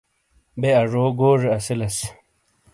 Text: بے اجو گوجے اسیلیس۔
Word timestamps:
بے 0.59 0.69
اجو 0.81 1.03
گوجے 1.19 1.49
اسیلیس۔ 1.55 1.97